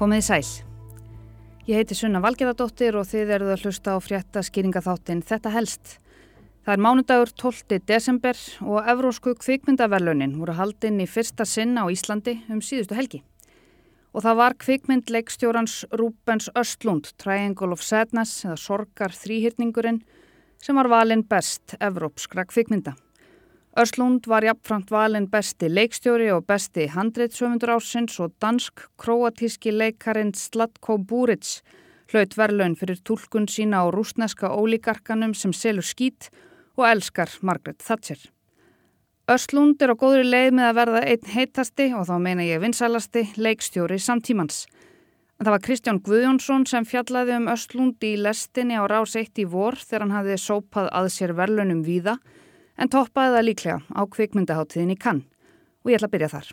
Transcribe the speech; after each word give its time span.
Komið 0.00 0.22
í 0.22 0.24
sæl. 0.24 0.46
Ég 1.68 1.76
heiti 1.76 1.92
Sunna 1.92 2.22
Valgerðardóttir 2.24 2.96
og 2.96 3.04
þið 3.04 3.32
eruð 3.34 3.50
að 3.52 3.64
hlusta 3.66 3.92
á 3.92 3.98
frétta 4.00 4.40
skýringaþáttin 4.46 5.18
Þetta 5.28 5.52
helst. 5.52 5.98
Það 6.64 6.72
er 6.72 6.82
mánudagur 6.86 7.32
12. 7.42 7.76
desember 7.84 8.40
og 8.64 8.88
Evrósku 8.88 9.34
kvikmyndaverlunin 9.42 10.38
voru 10.40 10.54
haldinn 10.56 11.02
í 11.04 11.08
fyrsta 11.08 11.44
sinna 11.44 11.84
á 11.84 11.92
Íslandi 11.92 12.38
um 12.48 12.64
síðustu 12.64 12.96
helgi. 12.96 13.20
Og 14.16 14.24
það 14.24 14.40
var 14.40 14.56
kvikmyndleikstjórans 14.64 15.76
Rúbens 15.92 16.48
Östlund, 16.56 17.12
Triangle 17.20 17.76
of 17.76 17.84
Sadness 17.84 18.46
eða 18.48 18.56
Sorgar 18.56 19.12
þrýhyrningurinn 19.12 20.00
sem 20.64 20.80
var 20.80 20.88
valinn 20.88 21.28
best 21.28 21.76
evrópskra 21.76 22.48
kvikmynda. 22.48 22.96
Örslund 23.78 24.26
var 24.26 24.42
jafnframt 24.42 24.90
valin 24.90 25.28
besti 25.30 25.68
leikstjóri 25.70 26.32
og 26.34 26.42
besti 26.46 26.88
handreitsöfundur 26.90 27.70
ásins 27.76 28.16
og 28.18 28.32
dansk-kroatíski 28.42 29.70
leikarin 29.70 30.32
Slatko 30.34 30.98
Buric 30.98 31.60
hlaut 32.10 32.34
verlaun 32.34 32.74
fyrir 32.74 32.98
tólkun 33.06 33.46
sína 33.46 33.84
á 33.86 33.86
rúsneska 33.94 34.50
ólíkarkanum 34.50 35.36
sem 35.38 35.52
selur 35.54 35.86
skít 35.86 36.32
og 36.76 36.88
elskar 36.88 37.30
Margaret 37.42 37.78
Thatcher. 37.78 38.18
Örslund 39.30 39.78
er 39.78 39.94
á 39.94 40.00
góðri 40.02 40.26
leið 40.26 40.50
með 40.58 40.66
að 40.66 40.78
verða 40.80 41.04
einn 41.06 41.30
heitasti 41.30 41.88
og 41.94 42.08
þá 42.10 42.16
meina 42.18 42.42
ég 42.42 42.58
vinsælasti 42.64 43.28
leikstjóri 43.38 44.00
samtímans. 44.02 44.64
En 45.38 45.46
það 45.46 45.54
var 45.54 45.64
Kristján 45.68 46.02
Guðjónsson 46.02 46.66
sem 46.66 46.84
fjallaði 46.84 47.38
um 47.38 47.46
Örslund 47.54 48.02
í 48.02 48.16
lestinni 48.18 48.74
á 48.74 48.82
rás 48.90 49.14
eitt 49.14 49.38
í 49.38 49.46
vor 49.46 49.78
þegar 49.78 50.08
hann 50.08 50.18
hafði 50.18 50.42
sópað 50.42 50.90
að 50.90 51.12
sér 51.14 51.38
verlaunum 51.38 51.86
víða 51.86 52.18
en 52.80 52.88
toppaði 52.88 53.36
það 53.36 53.46
líklega 53.46 53.78
á 53.92 54.00
kvikmyndaháttiðin 54.14 54.94
í 54.94 54.98
Cannes 55.00 55.26
og 55.84 55.92
ég 55.92 56.00
ætla 56.00 56.08
að 56.08 56.14
byrja 56.16 56.32
þar. 56.34 56.52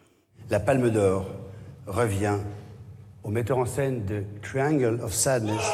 La 0.52 0.60
Palme 0.64 0.92
d'Or 0.92 1.26
revient 1.96 2.44
au 3.24 3.32
metteur 3.32 3.60
en 3.60 3.68
scène 3.68 4.06
de 4.08 4.24
Triangle 4.44 5.04
of 5.04 5.14
Sadness. 5.14 5.68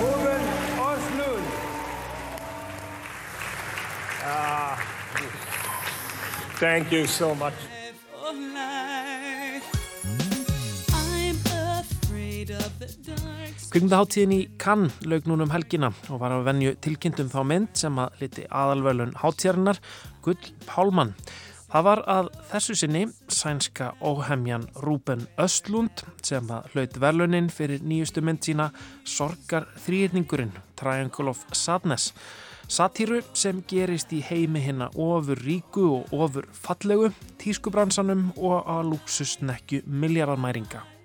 Ruben 0.00 0.42
Östlund. 0.80 1.46
Ah, 4.24 4.80
thank 6.58 6.92
you 6.92 7.06
so 7.06 7.34
much. 7.34 7.75
Kvikmyndaháttíðin 13.76 14.30
í 14.32 14.44
Cannes 14.56 14.94
laug 15.04 15.26
núna 15.28 15.44
um 15.44 15.50
helgina 15.52 15.90
og 16.08 16.22
var 16.22 16.32
að 16.32 16.46
venju 16.46 16.70
tilkynntum 16.80 17.26
þá 17.28 17.42
mynd 17.44 17.74
sem 17.76 17.98
að 18.00 18.22
liti 18.22 18.46
aðalvölun 18.48 19.12
háttíðarinnar 19.20 19.80
Gull 20.24 20.48
Pálmann. 20.64 21.12
Það 21.68 21.84
var 21.84 22.02
að 22.14 22.30
þessu 22.54 22.78
sinni 22.80 23.02
sænska 23.28 23.90
óhemjan 24.00 24.64
Rúben 24.80 25.26
Östlund 25.36 26.06
sem 26.24 26.48
að 26.48 26.72
hlaut 26.72 26.98
verlunin 27.04 27.52
fyrir 27.52 27.84
nýjustu 27.84 28.24
mynd 28.24 28.48
sína 28.48 28.70
Sorgar 29.04 29.68
þrýrningurinn, 29.84 30.56
Triangle 30.72 31.36
of 31.36 31.44
Sadness. 31.52 32.14
Satíru 32.72 33.20
sem 33.36 33.60
gerist 33.68 34.16
í 34.16 34.24
heimi 34.24 34.64
hérna 34.64 34.88
ofur 34.96 35.44
ríku 35.44 35.90
og 35.98 36.16
ofur 36.16 36.48
fallegu, 36.64 37.12
tískubransanum 37.44 38.30
og 38.40 38.62
að 38.64 38.94
lúksusnekju 38.94 39.84
miljardamæringa. 39.84 40.95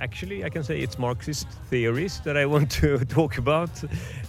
Actually, 0.00 0.44
I 0.44 0.48
can 0.48 0.64
say 0.64 0.80
it's 0.80 0.98
Marxist 0.98 1.46
theories 1.68 2.20
that 2.20 2.34
I 2.34 2.46
want 2.46 2.70
to 2.72 3.04
talk 3.04 3.36
about. 3.36 3.70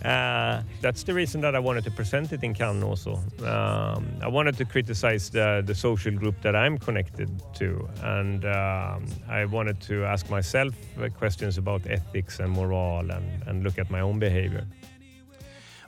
Uh, 0.03 0.63
that's 0.81 1.03
the 1.03 1.13
reason 1.13 1.39
that 1.41 1.55
I 1.55 1.59
wanted 1.59 1.85
to 1.85 1.91
present 1.91 2.33
it 2.33 2.43
in 2.43 2.53
Cannes 2.53 2.83
also. 2.83 3.21
Um, 3.45 4.05
I 4.21 4.27
wanted 4.27 4.57
to 4.57 4.65
criticize 4.65 5.29
the, 5.29 5.63
the 5.65 5.73
social 5.73 6.11
group 6.11 6.41
that 6.41 6.57
I'm 6.57 6.77
connected 6.77 7.29
to, 7.55 7.87
and 8.03 8.43
um, 8.43 9.05
I 9.29 9.45
wanted 9.45 9.79
to 9.81 10.03
ask 10.03 10.29
myself 10.29 10.73
uh, 11.01 11.07
questions 11.07 11.57
about 11.57 11.87
ethics 11.87 12.39
and 12.41 12.51
moral 12.51 13.09
and, 13.09 13.43
and 13.47 13.63
look 13.63 13.79
at 13.79 13.89
my 13.89 14.01
own 14.01 14.19
behavior. 14.19 14.67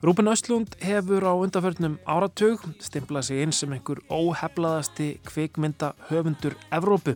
Rúben 0.04 0.28
Östlund 0.28 0.76
hefur 0.84 1.24
á 1.24 1.32
undarförnum 1.32 1.94
áratug 2.04 2.60
stimplað 2.84 3.24
sig 3.24 3.40
inn 3.40 3.54
sem 3.56 3.72
einhver 3.72 4.02
óheflaðasti 4.12 5.06
kvikmynda 5.24 5.94
höfundur 6.10 6.58
Evrópu. 6.76 7.14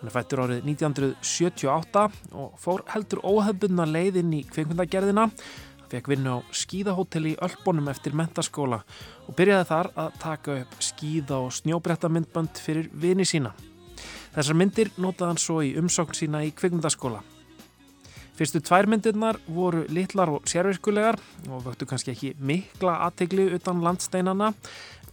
Hann 0.00 0.08
er 0.10 0.14
fættur 0.16 0.42
árið 0.42 0.64
1978 0.66 2.02
og 2.34 2.56
fór 2.58 2.82
heldur 2.90 3.22
óhefbundna 3.22 3.86
leiðinn 3.86 4.34
í 4.34 4.40
kvikmyndagerðina. 4.48 5.28
Fekk 5.92 6.10
vinna 6.10 6.40
á 6.42 6.46
skíðahótel 6.50 7.22
í 7.30 7.36
Ölbónum 7.38 7.92
eftir 7.92 8.18
mentaskóla 8.18 8.80
og 9.28 9.38
byrjaði 9.38 9.68
þar 9.70 9.90
að 9.94 10.16
taka 10.24 10.56
upp 10.64 10.74
skíða 10.82 11.38
og 11.38 11.54
snjóbrettamindbönd 11.60 12.58
fyrir 12.58 12.90
vini 12.90 13.22
sína. 13.22 13.54
Þessar 14.34 14.58
myndir 14.58 14.90
notaði 14.98 15.30
hann 15.30 15.44
svo 15.44 15.60
í 15.62 15.76
umsókn 15.78 16.18
sína 16.18 16.42
í 16.42 16.50
kvikmyndaskóla. 16.50 17.22
Fyrstu 18.34 18.58
tvær 18.66 18.88
myndirnar 18.90 19.36
voru 19.46 19.84
litlar 19.94 20.32
og 20.34 20.48
sérvirkulegar 20.50 21.20
og 21.54 21.60
vöktu 21.68 21.86
kannski 21.86 22.10
ekki 22.10 22.32
mikla 22.42 22.96
aðtegli 23.06 23.46
utan 23.54 23.78
landsteinana 23.84 24.48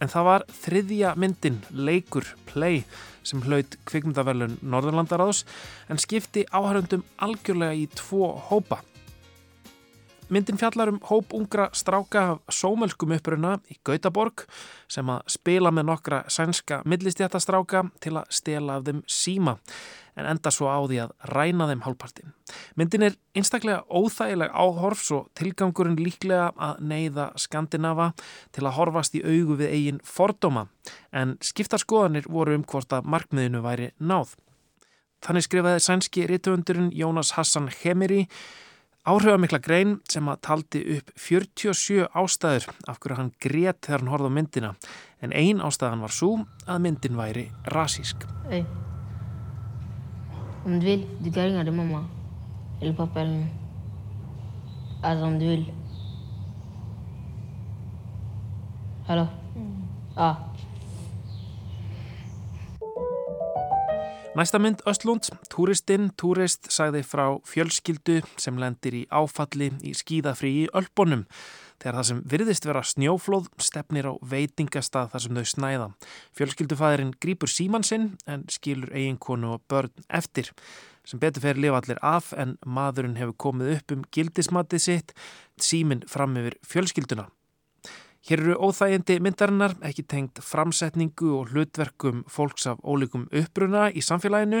en 0.02 0.10
það 0.10 0.26
var 0.26 0.44
þriðja 0.64 1.12
myndin, 1.14 1.60
leikur, 1.70 2.26
play, 2.50 2.82
sem 3.22 3.44
hlaut 3.46 3.76
kvikmyndaverlun 3.86 4.56
Norðurlandaráðs 4.66 5.44
en 5.86 6.02
skipti 6.02 6.42
áhörundum 6.50 7.04
algjörlega 7.22 7.78
í 7.78 7.86
tvo 7.94 8.32
hópa. 8.48 8.80
Myndin 10.32 10.58
fjallar 10.58 10.90
um 10.90 10.98
hóp 11.06 11.30
ungra 11.36 11.68
stráka 11.76 12.20
af 12.32 12.42
sómölskum 12.50 13.14
uppruna 13.14 13.58
í 13.70 13.78
Gautaborg 13.86 14.48
sem 14.90 15.06
að 15.14 15.26
spila 15.30 15.70
með 15.70 15.92
nokkra 15.92 16.24
sænska 16.26 16.82
millistjættastráka 16.88 17.84
til 18.02 18.16
að 18.16 18.30
stela 18.34 18.80
af 18.80 18.86
þeim 18.88 19.02
síma 19.06 19.60
en 20.16 20.28
enda 20.28 20.52
svo 20.52 20.68
á 20.68 20.78
því 20.84 20.98
að 21.04 21.12
ræna 21.32 21.68
þeim 21.70 21.84
hálfpartin. 21.86 22.32
Myndin 22.76 23.06
er 23.08 23.18
einstaklega 23.36 23.84
óþægileg 23.88 24.52
áhorfs 24.52 25.10
og 25.16 25.28
tilgangurinn 25.38 26.00
líklega 26.00 26.50
að 26.56 26.82
neyða 26.92 27.30
Skandinava 27.40 28.12
til 28.52 28.66
að 28.66 28.76
horfast 28.78 29.16
í 29.16 29.24
augu 29.24 29.58
við 29.60 29.72
eigin 29.76 30.02
fordóma 30.04 30.66
en 31.12 31.36
skiptarskoðanir 31.44 32.28
voru 32.28 32.58
um 32.58 32.66
hvort 32.68 32.92
að 32.92 33.08
markmiðinu 33.08 33.62
væri 33.64 33.92
náð. 33.98 34.36
Þannig 35.22 35.46
skrifaði 35.46 35.86
sænski 35.86 36.26
rítuundurinn 36.26 36.92
Jónas 36.98 37.36
Hassan 37.36 37.70
Hemiri 37.70 38.26
áhrifamikla 39.08 39.58
grein 39.62 39.96
sem 40.10 40.28
að 40.30 40.42
taldi 40.46 40.82
upp 40.96 41.10
47 41.18 42.06
ástæður 42.14 42.68
af 42.90 43.00
hverju 43.02 43.18
hann 43.18 43.34
grét 43.42 43.82
þegar 43.82 44.04
hann 44.04 44.12
horfði 44.14 44.30
á 44.30 44.36
myndina 44.38 44.72
en 45.22 45.34
ein 45.34 45.62
ástæðan 45.62 46.06
var 46.06 46.14
svo 46.14 46.32
að 46.66 46.82
myndin 46.86 47.18
væri 47.18 47.50
rasísk. 47.74 48.26
Hey. 48.50 48.66
Om 50.64 50.80
du 50.80 50.86
vill, 50.86 51.06
du 51.24 51.32
kan 51.32 51.44
ringa 51.44 51.64
din 51.64 51.76
mamma. 51.76 52.04
Eller 52.80 52.92
pappa 52.92 53.20
eller 53.20 53.32
någon. 53.32 53.48
Alltså 55.02 55.24
om 55.24 55.38
du 55.38 55.46
vill. 55.46 55.72
Hallå? 59.06 59.26
Mm. 59.56 59.82
Ja. 60.16 60.36
Næsta 64.36 64.58
mynd 64.58 64.80
Östlund, 64.86 65.28
Túristinn, 65.50 66.10
Túrist 66.16 66.70
sagði 66.72 67.02
frá 67.04 67.26
fjölskyldu 67.44 68.22
sem 68.40 68.56
lendir 68.56 68.94
í 68.96 69.02
áfalli 69.12 69.68
í 69.84 69.92
skíðafrí 69.92 70.52
í 70.62 70.68
Ölbónum 70.72 71.26
þegar 71.82 71.98
það 71.98 72.08
sem 72.08 72.22
virðist 72.32 72.68
vera 72.68 72.84
snjóflóð 72.86 73.50
stefnir 73.62 74.08
á 74.08 74.12
veitingastað 74.22 75.10
þar 75.12 75.24
sem 75.24 75.40
þau 75.40 75.50
snæða. 75.52 75.90
Fjölskyldufæðurinn 76.38 77.12
grýpur 77.22 77.50
síman 77.50 77.86
sinn 77.86 78.08
en 78.30 78.46
skilur 78.52 78.94
eiginkonu 78.94 79.56
og 79.56 79.66
börn 79.70 79.92
eftir. 80.08 80.52
Sem 81.02 81.18
betur 81.18 81.42
fer 81.42 81.58
lifa 81.58 81.82
allir 81.82 81.98
af 82.06 82.30
en 82.38 82.56
maðurinn 82.62 83.18
hefur 83.18 83.34
komið 83.48 83.76
upp 83.76 83.96
um 83.96 84.08
gildismatið 84.14 84.84
sitt, 84.86 85.14
símin 85.58 86.06
fram 86.06 86.38
yfir 86.38 86.60
fjölskylduna. 86.62 87.26
Hér 88.22 88.38
eru 88.38 88.54
óþægindi 88.62 89.16
myndarinnar, 89.18 89.72
ekki 89.82 90.04
tengt 90.06 90.38
framsetningu 90.46 91.32
og 91.40 91.48
hlutverkum 91.50 92.20
fólks 92.30 92.68
af 92.70 92.78
ólíkum 92.86 93.24
uppbruna 93.34 93.88
í 93.90 93.98
samfélaginu, 93.98 94.60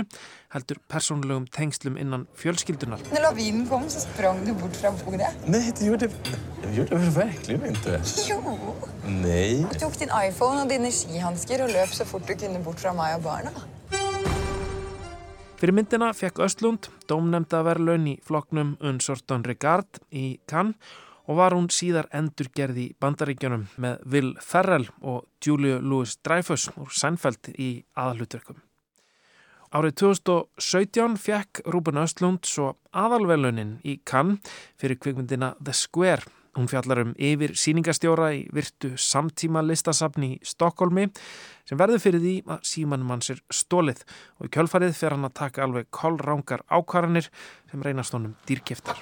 heldur 0.50 0.80
persónulegum 0.90 1.44
tengslum 1.46 1.94
innan 1.94 2.24
fjölskyldunar. 2.34 2.98
När 3.12 3.22
lavinen 3.22 3.68
kom 3.68 3.88
så 3.88 4.00
sprang 4.00 4.44
du 4.44 4.52
bort 4.52 4.76
från 4.76 4.98
bordet. 5.04 5.46
Nej, 5.46 5.72
det 5.78 5.86
gjorde 5.86 6.10
jag 6.64 6.74
gjorde 6.74 6.96
väl 6.96 7.10
verkligen 7.10 7.66
inte. 7.66 8.02
Jo! 8.28 8.56
Nej. 9.06 9.66
Du 9.72 9.78
tog 9.78 9.92
din 9.92 10.10
iPhone 10.28 10.62
och 10.62 10.68
dina 10.68 10.90
skihandskar 10.90 11.62
och 11.62 11.70
löp 11.70 11.88
så 11.88 12.04
fort 12.04 12.26
du 12.26 12.34
kunde 12.34 12.58
bort 12.58 12.80
från 12.80 12.96
mig 12.96 13.14
och 13.14 13.22
barnen. 13.22 13.52
Fyrir 15.56 15.72
myndina 15.72 16.10
fekk 16.14 16.40
Östlund 16.42 16.88
dómnemdaverlaun 17.06 18.06
í 18.10 18.18
floknum 18.26 18.74
Unsorton 18.80 19.44
Regard 19.46 20.02
í 20.10 20.40
Cannes 20.50 20.74
og 21.32 21.38
var 21.40 21.56
hún 21.56 21.70
síðar 21.72 22.10
endurgerð 22.12 22.82
í 22.82 22.90
bandaríkjunum 23.00 23.64
með 23.80 24.02
Will 24.12 24.34
Ferrell 24.44 24.90
og 25.00 25.24
Julia 25.40 25.78
Louis-Dreyfus 25.80 26.68
úr 26.76 26.92
Seinfeld 26.92 27.48
í 27.56 27.70
aðalutverkum. 27.96 28.60
Árið 29.72 29.96
2017 30.02 31.16
fekk 31.16 31.62
Rúben 31.72 32.02
Östlund 32.02 32.44
svo 32.44 32.74
aðalvelunin 32.92 33.78
í 33.88 33.96
Cannes 34.04 34.44
fyrir 34.76 35.00
kvikmyndina 35.00 35.54
The 35.64 35.72
Square 35.72 36.28
Hún 36.52 36.68
fjallar 36.68 37.00
um 37.00 37.12
yfir 37.16 37.54
síningastjóra 37.56 38.26
í 38.36 38.42
virtu 38.52 38.90
samtíma 39.00 39.62
listasafni 39.64 40.34
í 40.34 40.40
Stokkólmi 40.44 41.06
sem 41.64 41.80
verður 41.80 42.04
fyrir 42.04 42.20
því 42.20 42.34
að 42.44 42.68
símanum 42.68 43.14
hans 43.14 43.32
er 43.32 43.40
stólið 43.48 44.04
og 44.36 44.50
í 44.50 44.52
kjölfarið 44.58 44.92
fer 45.00 45.16
hann 45.16 45.24
að 45.30 45.38
taka 45.40 45.64
alveg 45.64 45.88
kollrángar 45.88 46.68
ákvarðanir 46.68 47.32
sem 47.72 47.88
reynast 47.88 48.12
honum 48.12 48.36
dýrkeftar. 48.44 49.00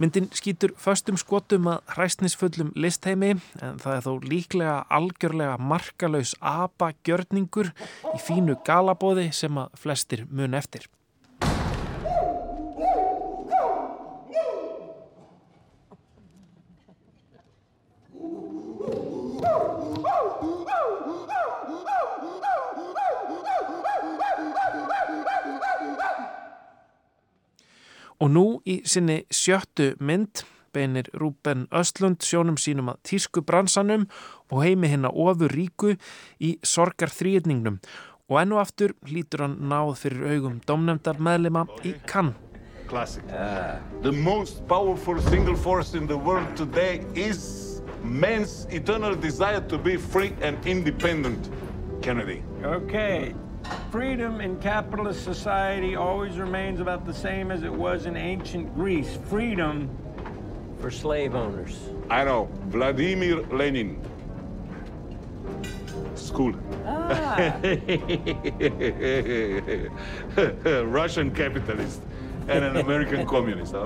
Myndin 0.00 0.30
skýtur 0.32 0.72
föstum 0.80 1.18
skotum 1.20 1.68
að 1.72 1.82
hræstnisfullum 1.94 2.72
listheimi 2.78 3.34
en 3.60 3.80
það 3.82 3.96
er 3.96 4.06
þó 4.06 4.12
líklega 4.32 4.76
algjörlega 4.98 5.58
markalauðs 5.72 6.32
abagjörningur 6.40 7.72
í 8.14 8.18
fínu 8.24 8.56
galabóði 8.66 9.28
sem 9.36 9.60
að 9.60 9.76
flestir 9.84 10.24
mun 10.30 10.56
eftir. 10.58 10.88
Og 28.22 28.30
nú 28.30 28.46
í 28.62 28.78
sinni 28.86 29.24
sjöttu 29.34 29.96
mynd 29.98 30.44
beinir 30.72 31.08
Rúben 31.18 31.66
Östlund 31.74 32.22
sjónum 32.22 32.54
sínum 32.60 32.92
að 32.92 33.00
tísku 33.08 33.42
bransanum 33.44 34.06
og 34.48 34.62
heimi 34.62 34.92
hérna 34.92 35.10
ofur 35.10 35.50
ríku 35.52 35.96
í 36.38 36.54
sorgar 36.62 37.10
þrýðningnum 37.12 37.80
og 38.30 38.38
ennu 38.40 38.60
aftur 38.62 38.94
hlýtur 39.08 39.42
hann 39.44 39.58
náð 39.72 39.96
fyrir 40.04 40.36
augum 40.36 40.60
domnefndar 40.68 41.18
meðlema 41.18 41.66
í. 41.84 41.96
Classic. 42.86 43.24
Uh, 43.32 43.78
the 44.02 44.12
most 44.12 44.66
powerful 44.68 45.18
single 45.22 45.56
force 45.56 45.94
in 45.94 46.06
the 46.06 46.16
world 46.16 46.56
today 46.56 47.00
is 47.14 47.82
man's 48.04 48.66
eternal 48.70 49.14
desire 49.14 49.62
to 49.68 49.78
be 49.78 49.96
free 49.96 50.32
and 50.42 50.56
independent. 50.66 51.50
Kennedy. 52.02 52.42
Okay. 52.62 53.34
Freedom 53.90 54.40
in 54.40 54.58
capitalist 54.58 55.22
society 55.24 55.96
always 55.96 56.38
remains 56.38 56.80
about 56.80 57.04
the 57.04 57.12
same 57.14 57.50
as 57.50 57.62
it 57.62 57.72
was 57.72 58.06
in 58.06 58.16
ancient 58.16 58.74
Greece. 58.74 59.18
Freedom 59.28 59.88
for 60.80 60.90
slave 60.90 61.34
owners. 61.34 61.78
I 62.10 62.24
know. 62.24 62.48
Vladimir 62.68 63.42
Lenin. 63.52 64.00
School. 66.14 66.54
Ah. 66.86 67.56
Russian 70.84 71.30
capitalist 71.34 72.02
and 72.48 72.64
an 72.64 72.76
American 72.76 73.26
communist. 73.26 73.74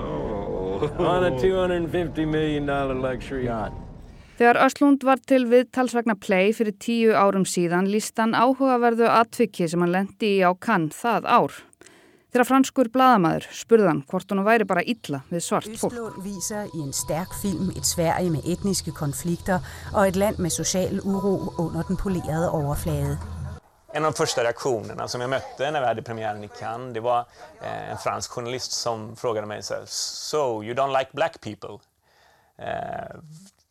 Oh. 0.79 0.85
On 0.99 1.23
a 1.23 1.31
$250 1.31 2.27
million 2.27 2.67
luxury 3.01 3.45
yacht. 3.45 3.73
Þegar 4.37 4.59
Öslund 4.61 5.01
var 5.01 5.17
til 5.25 5.47
viðtalsvegna 5.49 6.13
play 6.21 6.51
fyrir 6.53 6.75
tíu 6.77 7.13
árum 7.17 7.41
síðan 7.49 7.87
líst 7.89 8.19
hann 8.21 8.35
áhugaverðu 8.37 9.07
atviki 9.09 9.65
sem 9.65 9.81
hann 9.81 9.95
lendi 9.95 10.35
í 10.35 10.43
á 10.45 10.53
kann 10.53 10.91
það 10.93 11.25
ár. 11.25 11.55
Þegar 12.29 12.45
franskur 12.45 12.91
bladamæður 12.93 13.47
spurðan 13.57 14.03
hvort 14.11 14.29
hún 14.29 14.43
væri 14.45 14.67
bara 14.69 14.83
illa 14.85 15.23
við 15.31 15.41
svart 15.41 15.71
fólk. 15.81 15.95
Østlund 15.95 16.21
viser 16.21 16.69
i 16.69 16.83
en 16.83 16.93
stærk 16.93 17.33
film 17.41 17.71
et 17.73 17.89
Sverige 17.89 18.29
med 18.35 18.45
etniske 18.45 18.93
konflikter 18.93 19.65
og 19.95 20.03
et 20.03 20.19
land 20.21 20.37
med 20.37 20.53
social 20.53 21.01
uro 21.01 21.33
under 21.57 21.89
den 21.89 21.97
polerede 21.97 22.51
overflade. 22.53 23.17
En 23.93 24.05
av 24.05 24.11
de 24.11 24.17
första 24.17 24.43
reaktionerna 24.43 25.07
som 25.07 25.21
jag 25.21 25.29
mötte 25.29 25.71
när 25.71 25.81
vi 25.81 25.87
hade 25.87 26.01
premiären 26.03 26.43
i 26.43 26.49
Cannes, 26.59 26.93
det 26.93 26.99
var 26.99 27.25
eh, 27.61 27.91
en 27.91 27.97
fransk 27.97 28.31
journalist 28.31 28.71
som 28.71 29.15
frågade 29.15 29.47
mig 29.47 29.63
så 29.63 29.73
här, 29.73 29.83
So, 29.85 30.63
you 30.63 30.75
don't 30.75 30.99
like 30.99 31.09
black 31.13 31.41
people? 31.41 31.79
Eh, 32.57 33.15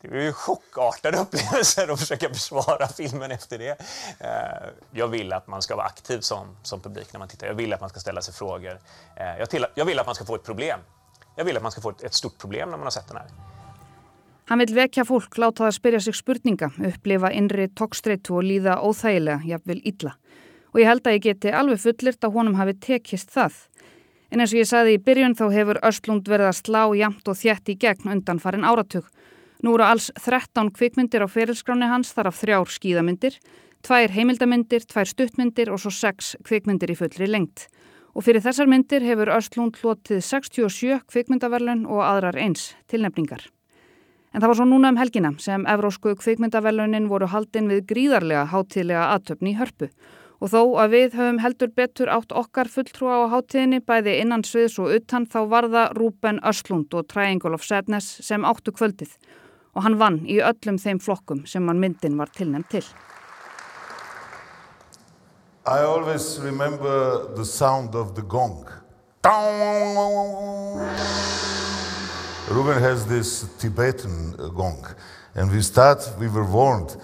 det 0.01 0.07
var 0.07 0.17
ju 0.17 0.33
chockartade 0.33 1.17
upplevelser 1.17 1.87
att 1.87 1.99
försöka 1.99 2.29
besvara 2.29 2.87
filmen 2.87 3.31
efter 3.31 3.57
det. 3.57 3.81
Eh, 4.19 4.69
jag 4.91 5.07
vill 5.07 5.33
att 5.33 5.47
man 5.47 5.61
ska 5.61 5.75
vara 5.75 5.85
aktiv 5.85 6.19
som, 6.19 6.57
som 6.63 6.81
publik 6.81 7.13
när 7.13 7.19
man 7.19 7.27
tittar. 7.27 7.47
Jag 7.47 7.53
vill 7.53 7.73
att 7.73 7.81
man 7.81 7.89
ska 7.89 7.99
ställa 7.99 8.21
sig 8.21 8.33
frågor. 8.33 8.79
Eh, 9.15 9.37
jag, 9.39 9.49
till, 9.49 9.65
jag 9.75 9.85
vill 9.85 9.99
att 9.99 10.05
man 10.05 10.15
ska 10.15 10.25
få 10.25 10.35
ett 10.35 10.43
problem. 10.43 10.79
Jag 11.35 11.45
vill 11.45 11.57
att 11.57 11.63
man 11.63 11.71
ska 11.71 11.81
få 11.81 11.89
ett, 11.89 12.03
ett 12.03 12.13
stort 12.13 12.37
problem 12.37 12.69
när 12.69 12.77
man 12.77 12.85
har 12.85 12.91
sett 12.91 13.07
den 13.07 13.17
här. 13.17 13.27
Hann 14.45 14.59
vil 14.59 14.73
vekja 14.73 15.03
fólk, 15.05 15.37
láta 15.37 15.65
það 15.65 15.73
spyrja 15.75 15.99
sig 15.99 16.13
spurninga, 16.13 16.69
upplifa 16.87 17.31
innri 17.35 17.65
tókstreitu 17.67 18.37
og 18.37 18.45
líða 18.47 18.77
óþægilega, 18.79 19.41
jafnvel 19.43 19.81
illa. 19.83 20.13
Og 20.71 20.79
ég 20.79 20.87
held 20.87 21.03
að 21.03 21.17
ég 21.17 21.25
geti 21.25 21.51
alveg 21.51 21.81
fullirt 21.83 22.23
að 22.23 22.37
honum 22.37 22.55
hafi 22.55 22.77
tekist 22.85 23.33
það. 23.33 23.57
En 24.31 24.39
eins 24.39 24.53
og 24.53 24.61
ég 24.61 24.69
sagði 24.69 24.95
í 24.95 25.01
byrjun 25.03 25.35
þá 25.35 25.43
hefur 25.51 25.81
Östlund 25.89 26.31
verið 26.31 26.47
að 26.53 26.59
slá 26.61 26.81
jamt 26.95 27.27
og 27.27 27.39
þjætt 27.41 27.73
í 27.73 27.75
gegn 27.81 28.13
undan 28.15 28.39
farin 28.39 28.63
áratug. 28.63 29.09
Nú 29.65 29.73
eru 29.73 29.87
alls 29.87 30.11
13 30.21 30.69
kvikmyndir 30.75 31.25
á 31.25 31.27
ferilskráni 31.27 31.89
hans 31.89 32.11
þar 32.13 32.29
af 32.29 32.37
þrjár 32.37 32.69
skíðamyndir, 32.69 33.39
tvær 33.81 34.13
heimildamindir, 34.13 34.85
tvær 34.85 35.09
stuttmyndir 35.09 35.71
og 35.73 35.81
svo 35.81 35.91
sex 35.93 36.35
kvikmyndir 36.45 36.93
í 36.93 36.97
fullri 36.99 37.29
lengt. 37.29 37.65
Og 38.13 38.25
fyrir 38.25 38.41
þessar 38.41 38.69
myndir 38.69 39.05
hefur 39.05 39.29
Östlund 39.33 39.77
hlotið 39.81 40.21
67 40.25 41.01
kvikmyndaverlun 41.09 41.85
og 41.85 42.01
aðrar 42.05 42.37
eins 42.41 42.71
tilnefningar. 42.89 43.47
En 44.33 44.43
það 44.43 44.51
var 44.51 44.57
svo 44.59 44.67
núna 44.69 44.91
um 44.93 44.99
helgina 44.99 45.31
sem 45.41 45.65
evrósku 45.69 46.13
kvikmyndaverlunin 46.19 47.09
voru 47.09 47.29
haldinn 47.31 47.69
við 47.71 47.85
gríðarlega 47.89 48.47
hátíðlega 48.51 49.09
aðtöfni 49.15 49.53
í 49.53 49.57
hörpu. 49.57 49.89
Og 50.37 50.51
þó 50.53 50.61
að 50.83 50.93
við 50.93 51.15
höfum 51.17 51.39
heldur 51.41 51.71
betur 51.73 52.11
átt 52.13 52.33
okkar 52.35 52.69
fulltrúa 52.69 53.23
á 53.25 53.31
hátíðinni 53.33 53.81
bæði 53.81 54.19
innan 54.21 54.45
sviðs 54.45 54.77
og 54.77 54.93
utan 54.93 55.25
þá 55.25 55.39
var 55.49 55.69
það 55.73 55.95
Rúben 55.97 56.41
Östlund 56.45 56.93
og 56.93 57.07
Triangle 57.09 57.57
of 57.57 57.65
Sadness 57.65 58.19
sem 58.21 58.45
áttu 58.45 58.73
kvöldið. 58.75 59.15
Og 59.77 59.83
hann 59.85 59.99
vann 60.01 60.23
í 60.25 60.39
öllum 60.41 60.79
þeim 60.81 60.97
flokkum 60.97 61.43
sem 61.45 61.67
hann 61.69 61.77
myndin 61.77 62.17
var 62.17 62.31
tilnæmt 62.33 62.71
til. 62.73 62.85
I 65.67 65.83
always 65.83 66.39
remember 66.41 67.27
the 67.35 67.45
sound 67.45 67.93
of 67.93 68.15
the 68.15 68.23
gong. 68.23 68.65
Ruben 72.49 72.81
has 72.81 73.05
this 73.05 73.45
Tibetan 73.59 74.33
uh, 74.39 74.47
gong, 74.47 74.83
and 75.35 75.51
we 75.51 75.61
start. 75.61 76.09
We 76.17 76.29
were 76.29 76.45
warned 76.45 76.95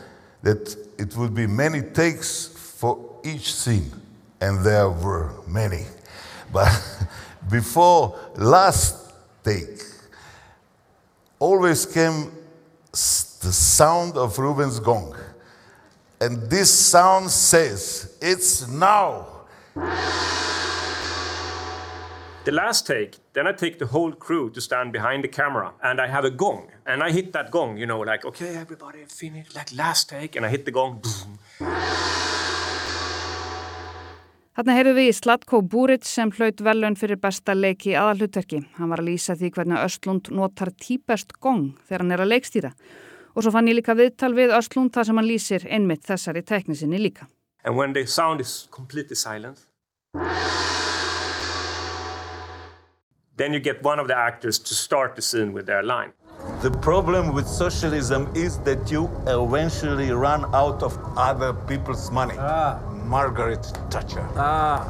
that 0.42 0.76
it 0.98 1.16
would 1.16 1.36
be 1.36 1.46
many 1.46 1.82
takes 1.82 2.48
for 2.48 2.98
each 3.24 3.54
scene, 3.54 3.92
and 4.40 4.64
there 4.64 4.90
were 4.90 5.32
many. 5.48 5.86
But 6.54 6.72
before 7.52 8.18
last 8.38 9.14
take, 9.44 9.84
always 11.40 11.86
came 11.86 12.32
the 12.94 13.52
sound 13.52 14.16
of 14.18 14.38
Ruben's 14.38 14.80
gong, 14.80 15.16
and 16.22 16.50
this 16.50 16.72
sound 16.72 17.32
says, 17.32 18.16
"It's 18.22 18.68
now." 18.68 19.28
The 22.46 22.52
last 22.52 22.86
take, 22.86 23.20
then 23.32 23.48
I 23.48 23.54
take 23.54 23.80
the 23.80 23.86
whole 23.86 24.12
crew 24.12 24.50
to 24.50 24.60
stand 24.60 24.92
behind 24.92 25.24
the 25.24 25.30
camera 25.30 25.72
and 25.82 26.02
I 26.02 26.08
have 26.08 26.26
a 26.26 26.30
gong. 26.30 26.72
And 26.86 27.02
I 27.02 27.10
hit 27.12 27.32
that 27.32 27.52
gong, 27.52 27.78
you 27.78 27.86
know, 27.86 28.00
like, 28.00 28.26
okay, 28.26 28.58
everybody 28.58 29.06
finish, 29.06 29.56
like 29.56 29.72
last 29.72 30.10
take. 30.10 30.36
And 30.36 30.46
I 30.46 30.50
hit 30.50 30.66
the 30.66 30.72
gong. 30.72 31.02
Boom. 31.02 31.40
Þarna 34.54 34.74
heyrðu 34.78 34.92
við 34.94 35.08
í 35.10 35.14
Slatko 35.18 35.60
Buric 35.66 36.04
sem 36.06 36.30
hlaut 36.36 36.60
velun 36.62 36.94
fyrir 36.94 37.18
besta 37.18 37.56
leiki 37.58 37.96
aðalhutverki. 37.98 38.60
Hann 38.78 38.92
var 38.92 39.02
að 39.02 39.08
lýsa 39.08 39.34
því 39.40 39.50
hvernig 39.56 39.82
Östlund 39.82 40.30
notar 40.30 40.70
típest 40.78 41.34
gong 41.42 41.72
þegar 41.88 42.04
hann 42.04 42.14
er 42.14 42.22
að 42.22 42.30
leikstýra. 42.36 42.70
Og 43.34 43.42
svo 43.42 43.54
fann 43.56 43.72
ég 43.72 43.80
líka 43.80 43.96
viðtal 43.98 44.30
við 44.38 44.54
Östlund 44.54 44.94
þar 44.94 45.10
sem 45.10 45.18
hann 45.18 45.26
lýsir 45.32 45.66
einmitt 45.66 46.06
þessari 46.06 46.46
teknisinni 46.46 47.02
líka. 47.02 47.26
And 47.66 47.76
when 47.76 47.98
the 47.98 48.06
sound 48.06 48.46
is 48.46 48.68
completely 48.70 49.16
silent, 49.16 49.66
then 53.36 53.54
you 53.54 53.60
get 53.60 53.82
one 53.82 53.98
of 53.98 54.08
the 54.08 54.16
actors 54.16 54.60
to 54.60 54.76
start 54.76 55.16
the 55.16 55.24
scene 55.24 55.52
with 55.52 55.66
their 55.66 55.82
line. 55.82 56.14
The 56.62 56.70
problem 56.86 57.34
with 57.34 57.48
socialism 57.48 58.30
is 58.36 58.60
that 58.70 58.92
you 58.92 59.10
eventually 59.26 60.12
run 60.12 60.46
out 60.54 60.84
of 60.84 60.94
other 61.18 61.54
people's 61.66 62.12
money. 62.12 62.36
Ah. 62.38 62.93
Margaret 63.14 63.64
Thatcher. 63.92 64.28
Ah. 64.36 64.90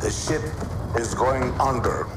The 0.00 0.10
ship 0.10 0.42
is 0.98 1.14
going 1.14 1.44
under. 1.60 2.08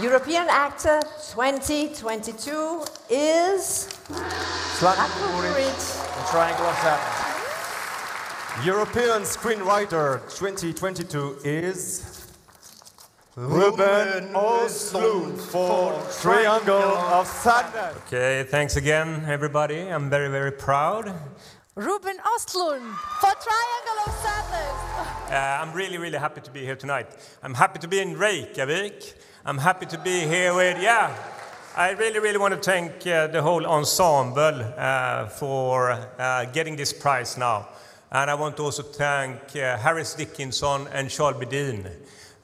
European 0.00 0.46
Actor 0.48 1.02
2022 1.34 2.84
is 3.10 3.90
Zlatko 4.80 5.28
Buric, 5.36 6.30
Triangle 6.30 6.64
of 6.64 6.76
Sadness. 6.78 7.24
European 8.64 9.20
Screenwriter 9.20 10.22
2022 10.38 11.40
is 11.44 12.13
Ruben 13.36 14.32
Östlund 14.32 15.40
for 15.40 15.92
Triangle 16.22 16.96
of 17.10 17.26
Sadness. 17.26 17.96
Okay, 18.06 18.46
thanks 18.48 18.76
again, 18.76 19.24
everybody. 19.26 19.80
I'm 19.90 20.08
very, 20.08 20.28
very 20.28 20.52
proud. 20.52 21.12
Ruben 21.74 22.16
Östlund 22.36 22.94
for 23.20 23.32
Triangle 23.42 23.98
of 24.06 24.14
Sadness. 24.22 25.32
Uh, 25.32 25.58
I'm 25.60 25.72
really, 25.72 25.98
really 25.98 26.16
happy 26.16 26.42
to 26.42 26.50
be 26.52 26.64
here 26.64 26.76
tonight. 26.76 27.08
I'm 27.42 27.54
happy 27.54 27.80
to 27.80 27.88
be 27.88 27.98
in 27.98 28.16
Reykjavik. 28.16 29.14
I'm 29.44 29.58
happy 29.58 29.86
to 29.86 29.98
be 29.98 30.20
here 30.20 30.54
with, 30.54 30.80
yeah, 30.80 31.12
I 31.76 31.90
really, 31.90 32.20
really 32.20 32.38
want 32.38 32.54
to 32.54 32.60
thank 32.60 33.04
uh, 33.04 33.26
the 33.26 33.42
whole 33.42 33.66
ensemble 33.66 34.62
uh, 34.76 35.26
for 35.26 35.90
uh, 36.20 36.44
getting 36.52 36.76
this 36.76 36.92
prize 36.92 37.36
now. 37.36 37.68
And 38.12 38.30
I 38.30 38.34
want 38.34 38.56
to 38.58 38.62
also 38.62 38.84
thank 38.84 39.56
uh, 39.56 39.76
Harris 39.76 40.14
Dickinson 40.14 40.86
and 40.92 41.10
Charles 41.10 41.44
Bedin. 41.44 41.90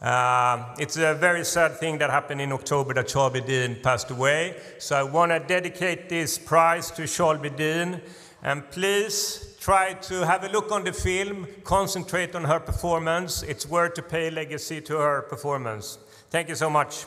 Uh, 0.01 0.75
it's 0.79 0.97
a 0.97 1.15
very 1.15 1.45
sad 1.45 1.77
thing 1.77 1.99
that 1.99 2.09
happened 2.09 2.41
in 2.41 2.53
October 2.53 2.95
that 2.95 3.09
Charles 3.09 3.35
Bedin 3.35 3.83
passed 3.83 4.11
away. 4.11 4.57
So 4.79 4.97
I 4.97 5.03
want 5.03 5.31
to 5.33 5.41
dedicate 5.41 6.09
this 6.09 6.39
prize 6.39 6.91
to 6.93 7.07
Charles 7.07 7.41
Bedin. 7.41 8.01
And 8.43 8.69
please 8.71 9.57
try 9.61 9.93
to 9.93 10.25
have 10.27 10.43
a 10.45 10.49
look 10.49 10.73
on 10.73 10.85
the 10.85 10.93
film, 10.93 11.47
concentrate 11.65 12.35
on 12.35 12.45
her 12.45 12.59
performance. 12.59 13.43
It's 13.43 13.67
worth 13.67 13.93
to 13.95 14.03
pay 14.03 14.31
legacy 14.31 14.81
to 14.81 14.97
her 14.97 15.23
performance. 15.23 15.99
Thank 16.31 16.49
you 16.49 16.55
so 16.55 16.71
much. 16.71 17.05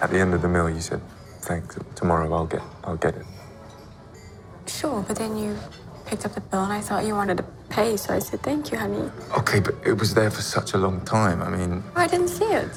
At 0.00 0.10
the 0.10 0.18
end 0.18 0.34
of 0.34 0.42
the 0.42 0.48
meal, 0.48 0.68
you 0.68 0.80
said, 0.80 1.00
"Thanks. 1.42 1.78
Tomorrow, 1.94 2.32
I'll 2.34 2.46
get, 2.46 2.62
I'll 2.82 2.96
get 2.96 3.14
it." 3.14 3.26
Sure, 4.66 5.04
but 5.06 5.16
then 5.16 5.36
you 5.38 5.56
picked 6.14 6.26
up 6.26 6.34
the 6.34 6.40
bill 6.40 6.62
and 6.62 6.72
I 6.72 6.80
thought 6.80 7.04
you 7.04 7.14
wanted 7.14 7.38
to 7.38 7.44
pay, 7.70 7.96
so 7.96 8.14
I 8.14 8.20
said, 8.20 8.40
thank 8.40 8.70
you, 8.70 8.78
honey. 8.78 9.10
Okay, 9.36 9.58
but 9.58 9.74
it 9.84 9.98
was 9.98 10.14
there 10.14 10.30
for 10.30 10.42
such 10.42 10.74
a 10.74 10.78
long 10.78 11.00
time. 11.00 11.42
I 11.42 11.48
mean, 11.48 11.82
oh, 11.96 12.00
I 12.00 12.06
didn't 12.06 12.28
see 12.28 12.44
it. 12.44 12.70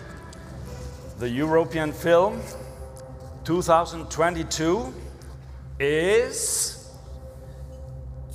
The 1.20 1.30
European 1.30 1.94
film 1.94 2.42
2022 3.44 4.92
is. 5.80 6.40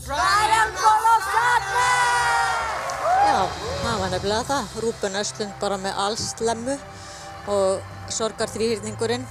Triangle 0.05 1.05
of 1.15 1.23
Sadness! 1.35 2.63
Já, 3.27 3.41
það 3.83 3.99
var 4.03 4.11
nefnilega 4.15 4.45
það. 4.53 4.79
Rúben 4.85 5.19
Östlund 5.19 5.59
bara 5.61 5.81
með 5.83 5.99
alls 6.07 6.31
slemmu 6.37 6.79
og 7.51 7.83
sorgar 8.11 8.51
þrýhýrningurinn. 8.55 9.27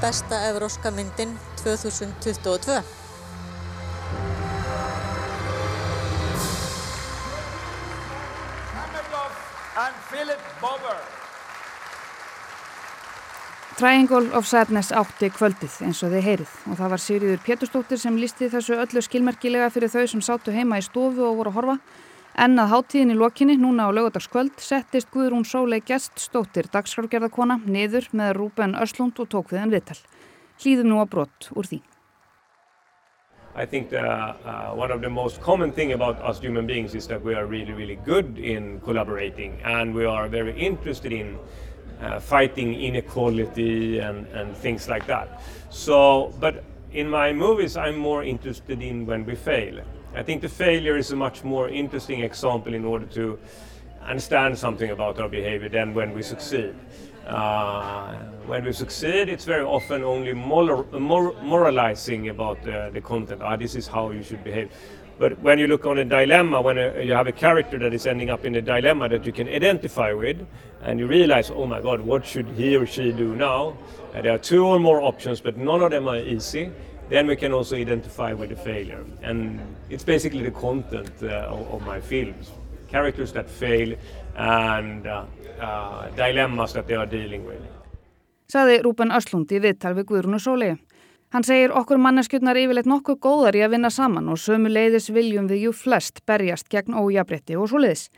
Besta 0.00 0.40
evróska 0.48 0.92
myndin 0.96 1.36
2022. 1.60 3.01
Triangle 13.82 14.28
of 14.38 14.46
Sadness 14.46 14.92
átti 14.94 15.30
kvöldið 15.34 15.80
eins 15.88 16.02
og 16.06 16.12
þið 16.12 16.26
heyrið 16.28 16.54
og 16.70 16.78
það 16.78 16.92
var 16.92 17.02
Sigriður 17.02 17.40
Péturstóttir 17.46 17.98
sem 17.98 18.18
listi 18.20 18.46
þessu 18.52 18.76
öllu 18.78 19.02
skilmerkilega 19.02 19.72
fyrir 19.74 19.90
þau 19.90 20.04
sem 20.12 20.22
sátu 20.22 20.54
heima 20.54 20.78
í 20.78 20.84
stofu 20.86 21.24
og 21.26 21.40
voru 21.40 21.50
að 21.50 21.56
horfa 21.56 21.76
en 22.46 22.58
að 22.62 22.70
háttíðin 22.76 23.14
í 23.14 23.18
lokinni 23.18 23.56
núna 23.60 23.88
á 23.88 23.96
lögadagskvöld 23.96 24.62
settist 24.62 25.10
Guðrún 25.12 25.48
Sólei 25.48 25.82
Geststóttir 25.84 26.70
dagskrafgerðarkona 26.72 27.58
niður 27.64 28.06
með 28.14 28.36
Rúben 28.38 28.76
Öslund 28.78 29.18
og 29.18 29.32
tók 29.34 29.50
við 29.52 29.64
hann 29.64 29.74
viðtal. 29.74 29.98
Hlýðum 30.62 30.92
nú 30.92 31.02
að 31.02 31.10
brott 31.16 31.50
úr 31.56 31.68
því. 31.68 31.82
I 33.54 33.66
think 33.66 33.90
the, 33.90 34.00
uh, 34.00 34.72
one 34.74 34.90
of 34.90 35.02
the 35.02 35.10
most 35.10 35.42
common 35.42 35.72
thing 35.72 35.92
about 35.92 36.20
us 36.22 36.40
human 36.40 36.66
beings 36.66 36.94
is 36.94 37.06
that 37.08 37.22
we 37.22 37.34
are 37.34 37.44
really, 37.44 37.72
really 37.72 37.96
good 37.96 38.38
in 38.38 38.80
collaborating 38.80 39.60
and 39.62 39.94
we 39.94 40.06
are 40.06 40.26
very 40.26 40.58
interested 40.58 41.12
in 41.12 41.38
uh, 42.00 42.18
fighting 42.18 42.74
inequality 42.74 43.98
and, 43.98 44.26
and 44.28 44.56
things 44.56 44.88
like 44.88 45.06
that. 45.06 45.42
So, 45.68 46.32
but 46.40 46.64
in 46.92 47.10
my 47.10 47.34
movies, 47.34 47.76
I'm 47.76 47.96
more 47.96 48.24
interested 48.24 48.80
in 48.80 49.04
when 49.04 49.26
we 49.26 49.34
fail. 49.34 49.80
I 50.14 50.22
think 50.22 50.40
the 50.40 50.48
failure 50.48 50.96
is 50.96 51.10
a 51.12 51.16
much 51.16 51.44
more 51.44 51.68
interesting 51.68 52.20
example 52.20 52.72
in 52.72 52.86
order 52.86 53.06
to 53.06 53.38
understand 54.02 54.58
something 54.58 54.90
about 54.90 55.20
our 55.20 55.28
behavior 55.28 55.68
than 55.68 55.92
when 55.92 56.14
we 56.14 56.22
succeed. 56.22 56.74
Uh, 57.26 58.14
when 58.46 58.64
we 58.64 58.72
succeed, 58.72 59.28
it's 59.28 59.44
very 59.44 59.64
often 59.64 60.02
only 60.02 60.32
moral, 60.32 60.84
mor 60.98 61.34
moralizing 61.42 62.28
about 62.28 62.62
the, 62.62 63.00
content. 63.04 63.40
Ah, 63.42 63.56
this 63.56 63.74
is 63.74 63.86
how 63.86 64.10
you 64.10 64.22
should 64.22 64.42
behave. 64.42 64.70
But 65.18 65.38
when 65.40 65.58
you 65.58 65.68
look 65.68 65.86
on 65.86 65.98
a 65.98 66.04
dilemma, 66.04 66.60
when 66.60 66.78
a, 66.78 67.02
you 67.02 67.12
have 67.12 67.28
a 67.28 67.32
character 67.32 67.78
that 67.78 67.94
is 67.94 68.06
ending 68.06 68.30
up 68.30 68.44
in 68.44 68.56
a 68.56 68.62
dilemma 68.62 69.08
that 69.08 69.24
you 69.24 69.32
can 69.32 69.46
identify 69.46 70.12
with, 70.12 70.44
and 70.82 70.98
you 70.98 71.06
realize, 71.06 71.50
oh 71.50 71.66
my 71.66 71.80
God, 71.80 72.00
what 72.00 72.26
should 72.26 72.48
he 72.48 72.74
or 72.76 72.86
she 72.86 73.12
do 73.12 73.36
now? 73.36 73.76
Uh, 74.14 74.22
there 74.22 74.34
are 74.34 74.38
two 74.38 74.66
or 74.66 74.80
more 74.80 75.00
options, 75.00 75.40
but 75.40 75.56
none 75.56 75.80
of 75.80 75.92
them 75.92 76.08
are 76.08 76.18
easy. 76.18 76.72
Then 77.08 77.26
we 77.26 77.36
can 77.36 77.52
also 77.52 77.76
identify 77.76 78.32
with 78.32 78.50
the 78.50 78.56
failure. 78.56 79.04
And 79.22 79.60
it's 79.90 80.04
basically 80.04 80.42
the 80.42 80.50
content 80.50 81.12
uh, 81.22 81.46
of, 81.46 81.74
of 81.74 81.86
my 81.86 82.00
films. 82.00 82.50
Characters 82.88 83.32
that 83.32 83.48
fail 83.48 83.96
and 84.36 85.06
uh, 85.06 85.24
uh, 85.60 86.08
dilemmas 86.16 86.72
that 86.72 86.86
they 86.86 86.96
are 86.96 87.06
dealing 87.06 87.46
with. 87.46 87.60
Saði 88.52 88.82
Rúben 88.84 89.12
Öslund 89.16 89.52
í 89.52 89.60
viðtal 89.62 89.94
við 89.96 90.10
Guðrúnu 90.10 90.40
Sólegu. 90.42 90.76
Hann 91.32 91.46
segir 91.48 91.72
okkur 91.72 91.96
manneskjurnar 91.96 92.58
yfirleitt 92.60 92.88
nokkuð 92.90 93.16
góðar 93.24 93.56
í 93.56 93.62
að 93.64 93.78
vinna 93.78 93.88
saman 93.88 94.28
og 94.28 94.36
sömu 94.36 94.68
leiðis 94.68 95.08
viljum 95.08 95.46
við 95.48 95.62
jú 95.66 95.72
flest 95.72 96.20
berjast 96.28 96.68
gegn 96.68 96.92
ójabrétti 96.92 97.56
og 97.56 97.70
svo 97.72 97.80
leiðis. 97.80 98.10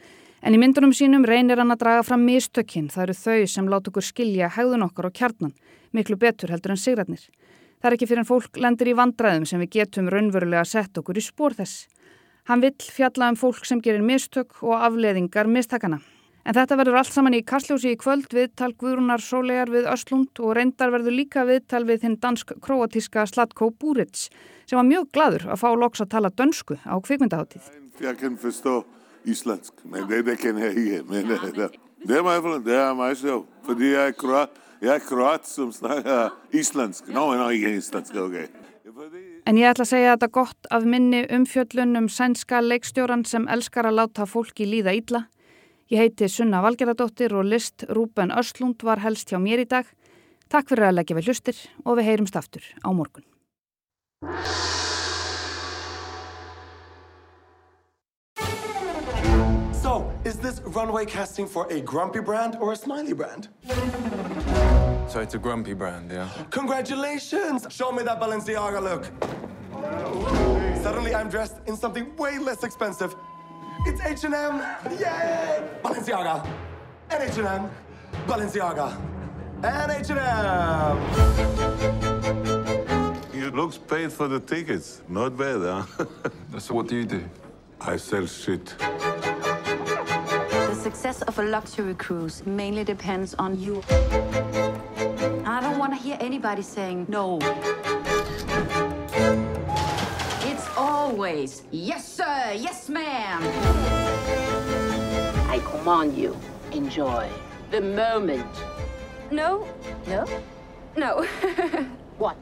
En 0.42 0.56
í 0.56 0.58
myndunum 0.58 0.90
sínum 0.92 1.22
reynir 1.24 1.62
hann 1.62 1.70
að 1.70 1.84
draga 1.84 2.02
fram 2.04 2.24
mistökinn, 2.26 2.90
það 2.90 3.04
eru 3.04 3.14
þau 3.20 3.46
sem 3.52 3.68
láta 3.70 3.92
okkur 3.92 4.04
skilja 4.04 4.50
hegðun 4.56 4.82
okkar 4.88 5.06
og 5.08 5.14
kjarnan, 5.14 5.54
miklu 5.94 6.18
betur 6.18 6.50
heldur 6.50 6.74
en 6.74 6.82
sigratnir. 6.82 7.22
Það 7.78 7.88
er 7.88 7.96
ekki 7.96 8.08
fyrir 8.10 8.24
en 8.24 8.28
fólk 8.28 8.58
lendir 8.58 8.90
í 8.90 8.96
vandræðum 8.98 9.46
sem 9.46 9.62
við 9.62 9.70
getum 9.78 10.10
raunverulega 10.10 10.66
sett 10.66 10.98
okkur 10.98 11.20
í 11.20 11.24
spór 11.24 11.54
þess. 11.54 11.86
Hann 12.44 12.60
vill 12.60 12.74
fjalla 12.76 13.30
um 13.32 13.36
fólk 13.40 13.64
sem 13.64 13.80
gerir 13.80 14.02
mistök 14.04 14.58
og 14.62 14.76
afleðingar 14.76 15.48
mistakana. 15.48 16.00
En 16.44 16.52
þetta 16.52 16.76
verður 16.76 16.98
allt 17.00 17.12
saman 17.14 17.36
í 17.38 17.40
Kastljósi 17.40 17.94
í 17.94 17.96
kvöld 17.96 18.34
viðtal 18.36 18.74
Guðrúnar 18.76 19.22
Sólegar 19.24 19.70
við 19.72 19.86
Öslund 19.88 20.42
og 20.44 20.52
reyndar 20.58 20.92
verður 20.92 21.16
líka 21.16 21.46
viðtal 21.48 21.86
við 21.88 22.04
hinn 22.04 22.18
dansk-kroatíska 22.20 23.24
Slatko 23.30 23.70
Buric 23.72 24.26
sem 24.68 24.76
var 24.76 24.84
mjög 24.84 25.08
gladur 25.16 25.46
að 25.54 25.62
fá 25.62 25.70
loks 25.72 26.04
að 26.04 26.10
tala 26.12 26.30
dönsku 26.36 26.76
á 26.84 26.94
kvikmyndaháttíð. 27.00 27.70
Jeg 28.04 28.20
kan 28.20 28.36
forstå 28.36 28.74
islandsk, 29.24 29.80
men 29.88 30.04
det, 30.10 30.20
det 30.28 30.36
kan 30.42 30.60
jeg 30.60 30.76
ikke. 30.82 31.00
Men, 31.08 31.32
det, 31.32 31.70
det, 32.04 32.18
er 32.18 32.26
meget, 32.28 32.60
det 32.66 32.76
er 32.76 33.14
sjovt, 33.22 33.48
fordi 33.64 33.94
jeg 33.94 34.12
er 34.92 35.00
kroat, 35.08 35.48
snakker 35.48 36.36
islandsk. 36.52 37.08
Nå, 37.08 37.24
no, 37.24 37.40
no, 37.40 37.48
ikke 37.56 37.72
islandsk, 37.78 38.20
ok. 38.20 38.36
En 39.44 39.58
ég 39.60 39.68
ætla 39.68 39.84
að 39.84 39.92
segja 39.92 40.16
þetta 40.16 40.32
gott 40.32 40.68
af 40.72 40.84
minni 40.88 41.26
umfjöllun 41.28 41.98
um 42.00 42.08
sænska 42.08 42.62
leikstjóran 42.64 43.26
sem 43.28 43.48
elskar 43.48 43.86
að 43.86 43.98
láta 44.00 44.24
fólki 44.26 44.64
líða 44.64 44.96
ítla 44.96 45.26
Ég 45.92 46.00
heiti 46.00 46.28
Sunna 46.32 46.62
Valgeradóttir 46.64 47.34
og 47.36 47.44
list 47.44 47.84
Rúben 47.92 48.32
Öslund 48.32 48.80
var 48.82 49.02
helst 49.04 49.28
hjá 49.28 49.36
mér 49.38 49.60
í 49.62 49.66
dag. 49.68 49.84
Takk 50.48 50.70
fyrir 50.70 50.88
að 50.88 50.96
leggja 50.96 51.16
við 51.18 51.28
hlustir 51.28 51.60
og 51.84 51.98
við 51.98 52.08
heyrumst 52.08 52.38
aftur 52.40 52.64
á 52.80 52.88
morgun. 52.88 53.24
So, 59.84 60.10
is 60.24 60.40
this 60.40 60.62
runway 60.64 61.04
casting 61.04 61.46
for 61.46 61.68
a 61.70 61.80
grumpy 61.80 62.20
brand 62.20 62.56
or 62.60 62.72
a 62.72 62.76
smiley 62.76 63.12
brand? 63.12 63.50
So 65.08 65.20
it's 65.20 65.34
a 65.34 65.38
grumpy 65.38 65.74
brand, 65.74 66.10
yeah? 66.10 66.28
Congratulations! 66.50 67.66
Show 67.70 67.92
me 67.92 68.02
that 68.02 68.20
Balenciaga 68.20 68.82
look. 68.82 69.04
Suddenly 70.82 71.14
I'm 71.14 71.28
dressed 71.28 71.56
in 71.66 71.76
something 71.76 72.14
way 72.16 72.38
less 72.38 72.64
expensive 72.64 73.14
It's 73.86 74.00
H&M! 74.00 74.32
Yay! 74.98 75.62
Balenciaga! 75.82 76.46
And 77.10 77.22
H&M! 77.22 77.70
Balenciaga! 78.26 78.96
And 79.62 79.92
H&M! 79.92 80.98
You 83.34 83.50
looks 83.50 83.78
paid 83.78 84.10
for 84.12 84.26
the 84.26 84.40
tickets. 84.40 85.02
Not 85.08 85.36
bad, 85.36 85.60
huh? 85.60 86.06
so 86.58 86.74
what 86.74 86.88
do 86.88 86.96
you 86.96 87.04
do? 87.04 87.22
I 87.80 87.96
sell 87.96 88.26
shit. 88.26 88.74
The 90.84 90.90
success 90.90 91.22
of 91.22 91.38
a 91.38 91.42
luxury 91.42 91.94
cruise 91.94 92.44
mainly 92.44 92.84
depends 92.84 93.32
on 93.38 93.58
you. 93.58 93.82
I 93.88 95.58
don't 95.62 95.78
want 95.78 95.94
to 95.94 95.98
hear 95.98 96.18
anybody 96.20 96.60
saying 96.60 97.06
no. 97.08 97.38
It's 100.42 100.68
always. 100.76 101.62
Yes, 101.70 102.06
sir. 102.06 102.52
Yes, 102.54 102.90
ma'am. 102.90 103.40
I 105.48 105.58
command 105.64 106.18
you. 106.18 106.36
Enjoy 106.72 107.30
the 107.70 107.80
moment. 107.80 108.44
No. 109.30 109.66
No? 110.06 110.26
No. 110.98 111.24
what? 112.18 112.36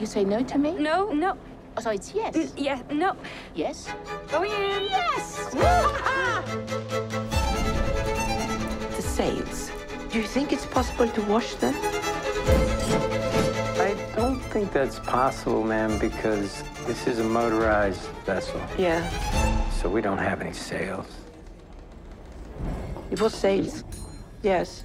You 0.00 0.06
say 0.06 0.24
no 0.24 0.42
to 0.44 0.56
me? 0.56 0.70
No, 0.78 1.12
no. 1.12 1.36
Oh, 1.76 1.82
so 1.82 1.90
it's 1.90 2.14
yes? 2.14 2.34
N 2.36 2.48
yeah, 2.56 2.80
no. 2.90 3.16
Yes? 3.54 3.92
Go 4.30 4.44
in. 4.44 4.88
Yes! 4.88 5.54
Do 10.14 10.20
you 10.20 10.26
think 10.28 10.52
it's 10.52 10.64
possible 10.64 11.08
to 11.08 11.22
wash 11.22 11.56
them? 11.56 11.74
I 13.80 13.96
don't 14.14 14.38
think 14.38 14.72
that's 14.72 15.00
possible, 15.00 15.64
ma'am, 15.64 15.98
because 15.98 16.62
this 16.86 17.08
is 17.08 17.18
a 17.18 17.24
motorized 17.24 18.02
vessel. 18.24 18.60
Yeah. 18.78 19.02
So 19.70 19.88
we 19.88 20.00
don't 20.00 20.18
have 20.18 20.40
any 20.40 20.52
sails. 20.52 21.08
It 23.10 23.20
was 23.20 23.34
sales. 23.34 23.82
Yes. 24.40 24.84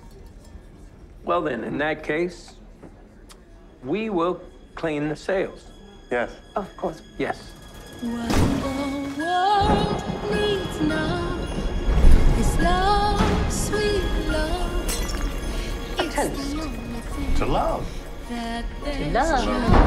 Well, 1.23 1.43
then, 1.43 1.63
in 1.63 1.77
that 1.77 2.01
case, 2.03 2.55
we 3.83 4.09
will 4.09 4.41
clean 4.73 5.09
the 5.09 5.15
sails. 5.15 5.63
Yes. 6.09 6.31
Of 6.55 6.75
course. 6.75 7.03
Yes. 7.19 7.51
What 8.01 8.29
the 8.31 9.21
world 9.21 10.03
needs 10.31 10.81
now 10.81 11.37
is 12.39 12.57
love, 12.57 13.53
sweet 13.53 14.28
love. 16.19 16.31
It's 16.39 16.53
the 16.53 16.61
only 16.61 16.99
thing 17.01 17.35
To 17.35 17.45
love. 17.45 17.85
that 18.29 18.65
To 18.83 19.11
love. 19.11 19.45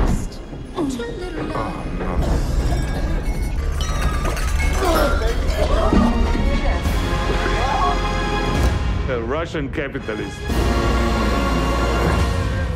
just 0.08 0.32
too 0.32 1.42
love. 1.42 2.82
A 9.08 9.20
Russian 9.20 9.70
capitalist 9.72 10.40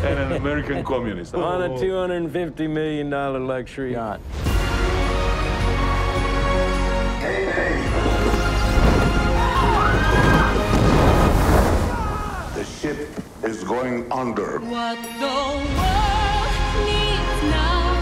and 0.04 0.18
an 0.18 0.32
American 0.32 0.84
communist. 0.92 1.34
On 1.34 1.62
a 1.62 1.68
$250 1.70 2.68
million 2.68 3.08
luxury 3.10 3.92
yacht. 3.92 4.20
The 12.54 12.64
ship 12.64 13.08
is 13.46 13.62
going 13.62 14.10
under. 14.10 14.58
What 14.58 14.98
the 15.22 15.38
world 15.78 16.50
needs 16.82 17.38
now 17.46 17.94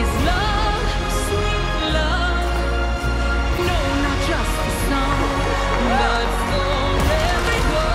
is 0.00 0.10
love, 0.24 0.88
sweet 1.28 1.92
love. 1.92 2.48
No, 3.60 3.76
not 4.04 4.18
just 4.24 4.52
for 4.64 4.72
some, 4.88 5.20
but 6.00 6.28
for 6.48 6.80
everyone. 7.28 7.92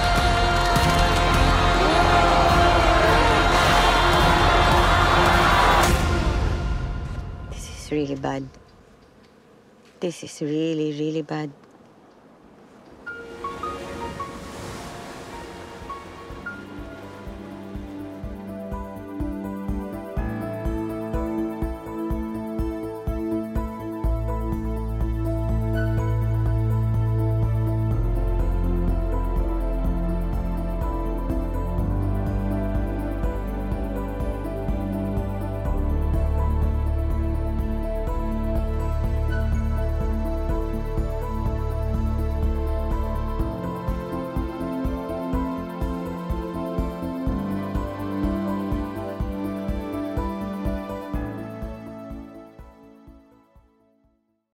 This 7.50 7.66
is 7.66 7.92
really 7.92 8.16
bad. 8.16 8.46
This 10.00 10.24
is 10.24 10.42
really, 10.42 10.94
really 11.00 11.24
bad. 11.24 11.50